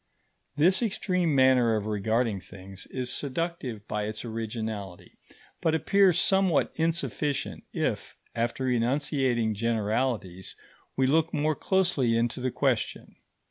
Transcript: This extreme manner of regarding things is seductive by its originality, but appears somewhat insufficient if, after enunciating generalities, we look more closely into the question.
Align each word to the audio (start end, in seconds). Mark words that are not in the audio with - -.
This 0.55 0.81
extreme 0.81 1.35
manner 1.35 1.75
of 1.75 1.85
regarding 1.85 2.39
things 2.39 2.87
is 2.87 3.13
seductive 3.13 3.87
by 3.87 4.05
its 4.05 4.25
originality, 4.25 5.19
but 5.61 5.75
appears 5.75 6.19
somewhat 6.19 6.71
insufficient 6.73 7.65
if, 7.71 8.17
after 8.33 8.67
enunciating 8.67 9.53
generalities, 9.53 10.55
we 10.97 11.05
look 11.05 11.31
more 11.35 11.53
closely 11.55 12.17
into 12.17 12.39
the 12.39 12.49
question. 12.49 13.15